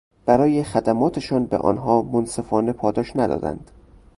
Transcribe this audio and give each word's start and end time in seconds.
برای 0.25 0.63
خدماتشان 0.63 1.45
به 1.45 1.57
آنها 1.57 2.01
منصفانه 2.01 2.73
پاداش 2.73 3.15
ندادند. 3.15 3.71